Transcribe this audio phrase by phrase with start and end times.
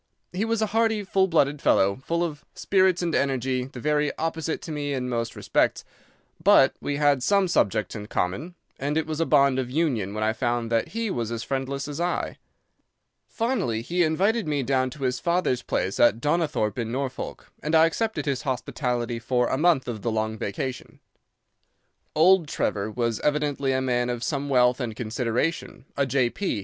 [0.33, 4.59] He was a hearty, full blooded fellow, full of spirits and energy, the very opposite
[4.63, 5.85] to me in most respects,
[6.43, 10.23] but we had some subjects in common, and it was a bond of union when
[10.23, 12.39] I found that he was as friendless as I.
[13.27, 17.85] Finally, he invited me down to his father's place at Donnithorpe, in Norfolk, and I
[17.85, 20.99] accepted his hospitality for a month of the long vacation.
[22.15, 26.59] "Old Trevor was evidently a man of some wealth and consideration, a J.P.